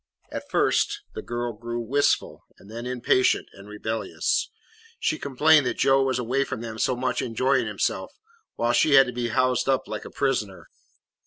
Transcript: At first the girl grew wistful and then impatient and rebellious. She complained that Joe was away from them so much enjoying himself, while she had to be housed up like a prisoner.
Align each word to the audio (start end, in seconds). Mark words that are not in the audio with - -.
At 0.31 0.49
first 0.49 1.01
the 1.13 1.21
girl 1.21 1.53
grew 1.53 1.79
wistful 1.79 2.43
and 2.57 2.71
then 2.71 2.87
impatient 2.87 3.47
and 3.53 3.69
rebellious. 3.69 4.49
She 4.99 5.19
complained 5.19 5.67
that 5.67 5.77
Joe 5.77 6.01
was 6.01 6.17
away 6.17 6.43
from 6.43 6.61
them 6.61 6.79
so 6.79 6.95
much 6.95 7.21
enjoying 7.21 7.67
himself, 7.67 8.11
while 8.55 8.73
she 8.73 8.95
had 8.95 9.05
to 9.05 9.13
be 9.13 9.27
housed 9.27 9.69
up 9.69 9.87
like 9.87 10.03
a 10.05 10.09
prisoner. 10.09 10.69